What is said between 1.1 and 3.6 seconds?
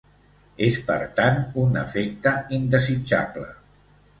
tant, un efecte indesitjable.